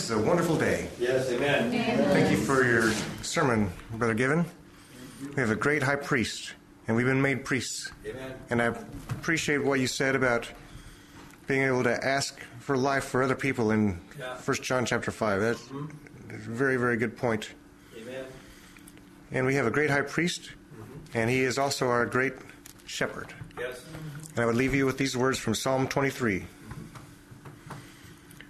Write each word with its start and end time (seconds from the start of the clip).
This 0.00 0.08
is 0.08 0.16
a 0.16 0.22
wonderful 0.26 0.56
day. 0.56 0.88
Yes, 0.98 1.30
amen. 1.30 1.70
Thank 1.70 2.30
you 2.30 2.38
for 2.38 2.64
your 2.64 2.90
sermon, 3.20 3.70
Brother 3.92 4.14
Given. 4.14 4.46
We 5.36 5.42
have 5.42 5.50
a 5.50 5.54
great 5.54 5.82
high 5.82 5.96
priest, 5.96 6.54
and 6.88 6.96
we've 6.96 7.04
been 7.04 7.20
made 7.20 7.44
priests. 7.44 7.92
Amen. 8.06 8.32
And 8.48 8.62
I 8.62 8.68
appreciate 9.10 9.62
what 9.62 9.78
you 9.78 9.86
said 9.86 10.16
about 10.16 10.48
being 11.46 11.64
able 11.64 11.84
to 11.84 12.02
ask 12.02 12.40
for 12.60 12.78
life 12.78 13.04
for 13.04 13.22
other 13.22 13.34
people 13.34 13.72
in 13.72 14.00
Yeah. 14.18 14.38
1 14.38 14.56
John 14.62 14.86
chapter 14.86 15.10
5. 15.10 15.38
That's 15.38 15.60
mm-hmm. 15.64 16.34
a 16.34 16.38
very, 16.38 16.76
very 16.78 16.96
good 16.96 17.14
point. 17.14 17.50
Amen. 17.94 18.24
And 19.32 19.44
we 19.44 19.54
have 19.56 19.66
a 19.66 19.70
great 19.70 19.90
high 19.90 20.00
priest, 20.00 20.44
mm-hmm. 20.44 21.18
and 21.18 21.28
he 21.28 21.40
is 21.40 21.58
also 21.58 21.88
our 21.90 22.06
great 22.06 22.32
shepherd. 22.86 23.34
Yes. 23.58 23.84
And 24.30 24.38
I 24.38 24.46
would 24.46 24.56
leave 24.56 24.74
you 24.74 24.86
with 24.86 24.96
these 24.96 25.14
words 25.14 25.38
from 25.38 25.54
Psalm 25.54 25.86
23. 25.86 26.46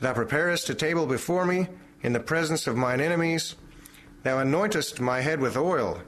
Thou 0.00 0.12
preparest 0.12 0.68
a 0.70 0.74
table 0.74 1.06
before 1.06 1.46
me 1.46 1.68
in 2.02 2.12
the 2.12 2.20
presence 2.20 2.66
of 2.66 2.76
mine 2.76 3.00
enemies. 3.00 3.54
Thou 4.22 4.42
anointest 4.42 5.00
my 5.00 5.20
head 5.20 5.40
with 5.40 5.56
oil. 5.56 6.02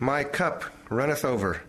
My 0.00 0.24
cup 0.24 0.64
runneth 0.90 1.24
over. 1.24 1.62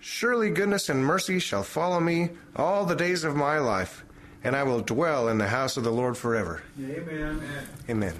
Surely 0.00 0.50
goodness 0.50 0.88
and 0.88 1.04
mercy 1.04 1.38
shall 1.38 1.62
follow 1.62 2.00
me 2.00 2.30
all 2.54 2.84
the 2.84 2.94
days 2.94 3.24
of 3.24 3.34
my 3.34 3.58
life, 3.58 4.04
and 4.42 4.54
I 4.54 4.62
will 4.62 4.80
dwell 4.80 5.28
in 5.28 5.38
the 5.38 5.48
house 5.48 5.76
of 5.76 5.84
the 5.84 5.90
Lord 5.90 6.16
forever. 6.16 6.62
Amen. 6.78 7.40
Amen. 7.88 8.14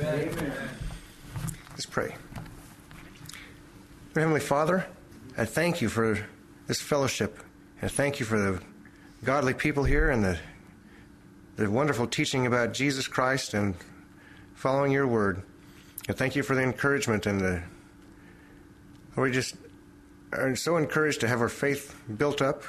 Amen. 0.00 0.52
Let's 1.70 1.84
pray. 1.84 2.14
Dear 4.14 4.22
Heavenly 4.22 4.40
Father, 4.40 4.86
I 5.36 5.44
thank 5.44 5.82
you 5.82 5.90
for 5.90 6.26
this 6.66 6.80
fellowship, 6.80 7.38
and 7.82 7.90
thank 7.90 8.18
you 8.18 8.24
for 8.24 8.38
the 8.38 8.62
godly 9.22 9.52
people 9.52 9.84
here 9.84 10.08
and 10.08 10.24
the 10.24 10.38
the 11.56 11.70
wonderful 11.70 12.06
teaching 12.06 12.46
about 12.46 12.74
Jesus 12.74 13.08
Christ 13.08 13.54
and 13.54 13.74
following 14.54 14.92
your 14.92 15.06
word. 15.06 15.42
And 16.06 16.16
thank 16.16 16.36
you 16.36 16.42
for 16.42 16.54
the 16.54 16.62
encouragement 16.62 17.26
and 17.26 17.40
the 17.40 17.62
oh, 19.16 19.22
we 19.22 19.32
just 19.32 19.56
are 20.32 20.54
so 20.54 20.76
encouraged 20.76 21.20
to 21.20 21.28
have 21.28 21.40
our 21.40 21.48
faith 21.48 21.94
built 22.18 22.42
up 22.42 22.62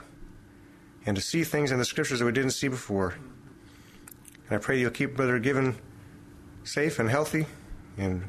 and 1.05 1.15
to 1.15 1.21
see 1.21 1.43
things 1.43 1.71
in 1.71 1.79
the 1.79 1.85
scriptures 1.85 2.19
that 2.19 2.25
we 2.25 2.31
didn't 2.31 2.51
see 2.51 2.69
before. 2.69 3.15
And 4.49 4.55
I 4.55 4.57
pray 4.57 4.79
you'll 4.79 4.91
keep 4.91 5.15
Brother 5.15 5.37
Given 5.39 5.75
safe 6.63 6.99
and 6.99 7.09
healthy 7.09 7.45
and 7.97 8.23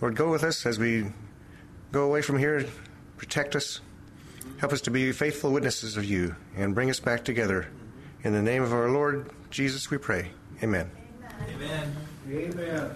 Lord, 0.00 0.16
go 0.16 0.30
with 0.30 0.42
us 0.42 0.66
as 0.66 0.78
we 0.78 1.06
go 1.92 2.02
away 2.02 2.22
from 2.22 2.38
here. 2.38 2.66
Protect 3.16 3.54
us. 3.54 3.80
Help 4.58 4.72
us 4.72 4.80
to 4.82 4.90
be 4.90 5.12
faithful 5.12 5.52
witnesses 5.52 5.96
of 5.96 6.04
you 6.04 6.34
and 6.56 6.74
bring 6.74 6.90
us 6.90 6.98
back 6.98 7.24
together. 7.24 7.68
In 8.24 8.32
the 8.32 8.42
name 8.42 8.62
of 8.62 8.72
our 8.72 8.88
Lord 8.88 9.30
Jesus, 9.50 9.90
we 9.90 9.98
pray. 9.98 10.30
Amen. 10.62 10.88
Amen. 11.48 11.96
Amen. 12.30 12.90